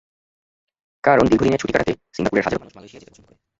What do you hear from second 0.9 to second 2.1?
কারণ, দীর্ঘ ছুটি কাটাতে